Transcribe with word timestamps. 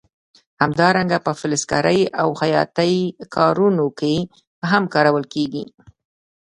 همدارنګه 0.61 1.17
په 1.25 1.31
فلزکارۍ 1.39 2.01
او 2.21 2.29
خیاطۍ 2.41 2.95
کارونو 3.35 3.85
کې 3.99 4.15
هم 4.71 4.83
کارول 4.93 5.25
کېږي. 5.33 5.63